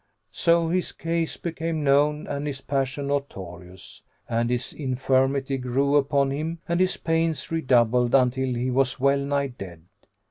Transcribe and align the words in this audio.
So 0.31 0.69
his 0.69 0.91
case 0.93 1.37
became 1.37 1.83
known 1.83 2.25
and 2.25 2.47
his 2.47 2.59
passion 2.59 3.05
notorious; 3.05 4.01
and 4.27 4.49
his 4.49 4.73
infirmity 4.73 5.59
grew 5.59 5.95
upon 5.95 6.31
him 6.31 6.57
and 6.67 6.79
his 6.79 6.97
pains 6.97 7.51
redoubled 7.51 8.15
until 8.15 8.51
he 8.55 8.71
was 8.71 8.99
well 8.99 9.19
nigh 9.19 9.49
dead. 9.49 9.83